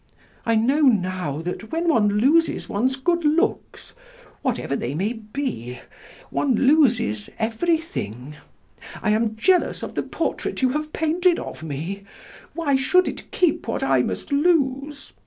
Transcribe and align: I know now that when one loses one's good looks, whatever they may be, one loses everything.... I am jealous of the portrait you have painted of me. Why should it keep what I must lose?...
I 0.47 0.55
know 0.55 0.81
now 0.81 1.43
that 1.43 1.71
when 1.71 1.87
one 1.87 2.07
loses 2.09 2.67
one's 2.67 2.95
good 2.95 3.23
looks, 3.23 3.93
whatever 4.41 4.75
they 4.75 4.95
may 4.95 5.13
be, 5.13 5.77
one 6.31 6.55
loses 6.55 7.29
everything.... 7.37 8.35
I 9.03 9.11
am 9.11 9.35
jealous 9.35 9.83
of 9.83 9.93
the 9.93 10.01
portrait 10.01 10.63
you 10.63 10.69
have 10.69 10.91
painted 10.91 11.37
of 11.37 11.61
me. 11.61 12.03
Why 12.55 12.75
should 12.75 13.07
it 13.07 13.29
keep 13.29 13.67
what 13.67 13.83
I 13.83 14.01
must 14.01 14.31
lose?... 14.31 15.13